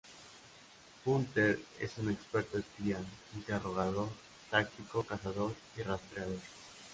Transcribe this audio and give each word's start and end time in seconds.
Hunter 1.05 1.59
es 1.79 1.95
un 1.99 2.09
experto 2.09 2.57
espía, 2.57 2.97
interrogador, 3.35 4.09
táctico, 4.49 5.03
cazador 5.03 5.53
y 5.77 5.83
rastreador. 5.83 6.39